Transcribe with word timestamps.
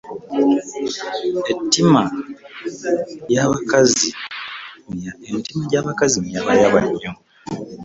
Eitima 1.51 2.03
j'abakazi 5.69 6.17
miyabayaba 6.25 6.79
nnyo. 6.87 7.11